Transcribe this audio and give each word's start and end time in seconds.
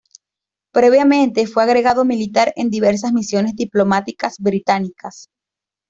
Previamente, 0.73 1.45
fue 1.45 1.61
agregado 1.61 2.05
militar 2.05 2.53
en 2.55 2.71
diversas 2.71 3.13
misiones 3.13 3.55
diplomáticas 3.55 4.37
británicas. 4.39 5.29